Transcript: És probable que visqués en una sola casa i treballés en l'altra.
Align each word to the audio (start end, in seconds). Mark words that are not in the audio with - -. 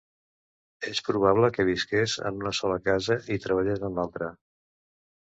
És 0.91 1.01
probable 1.09 1.49
que 1.57 1.65
visqués 1.67 2.15
en 2.29 2.39
una 2.43 2.53
sola 2.59 2.77
casa 2.87 3.17
i 3.35 3.37
treballés 3.43 3.83
en 3.91 3.99
l'altra. 3.99 4.31